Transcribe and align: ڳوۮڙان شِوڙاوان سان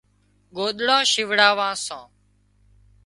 ڳوۮڙان 0.55 1.03
شِوڙاوان 1.11 1.73
سان 1.85 2.03